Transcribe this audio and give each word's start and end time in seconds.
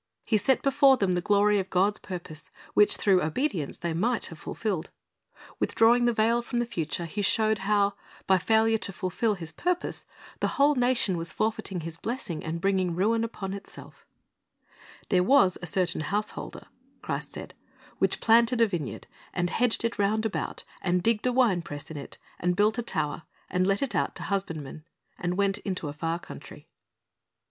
He 0.25 0.39
set 0.39 0.63
before 0.63 0.97
them 0.97 1.11
the 1.11 1.21
glory 1.21 1.59
of 1.59 1.69
God's 1.69 1.99
purpose, 1.99 2.49
which 2.73 2.95
through 2.95 3.21
obedience 3.21 3.77
they 3.77 3.93
might 3.93 4.25
have 4.25 4.39
fulfilled. 4.39 4.89
Withdrawing 5.59 6.05
the 6.05 6.11
veil 6.13 6.41
from 6.41 6.57
the 6.57 6.65
future, 6.65 7.05
He 7.05 7.21
showed 7.21 7.59
how, 7.59 7.93
by 8.25 8.39
failure 8.39 8.79
to 8.79 8.91
fulfil 8.91 9.35
His 9.35 9.51
purpose, 9.51 10.03
the 10.39 10.47
whole 10.57 10.73
nation 10.73 11.17
was 11.17 11.31
forfeiting 11.31 11.81
His 11.81 11.97
blessing, 11.97 12.43
and 12.43 12.59
bringing 12.59 12.95
ruin 12.95 13.23
upon 13.23 13.53
itself 13.53 14.07
"There 15.09 15.21
was 15.21 15.59
a 15.61 15.67
certain 15.67 16.01
householder," 16.01 16.65
Christ 17.03 17.33
said, 17.33 17.53
"which 17.99 18.19
planted 18.21 18.59
a 18.59 18.65
vineyard, 18.65 19.05
and 19.33 19.51
hedged 19.51 19.85
it 19.85 19.99
round 19.99 20.25
about, 20.25 20.63
and 20.81 21.03
digged 21.03 21.27
a 21.27 21.31
wine 21.31 21.61
press 21.61 21.91
in 21.91 21.97
it, 21.97 22.17
and 22.39 22.55
built 22.55 22.79
a 22.79 22.81
tower, 22.81 23.21
and 23.51 23.67
let 23.67 23.83
it 23.83 23.93
out 23.93 24.15
to 24.15 24.23
husbandmen, 24.23 24.83
and 25.19 25.37
went 25.37 25.59
into 25.59 25.89
a 25.89 25.93
far 25.93 26.17
country." 26.17 26.67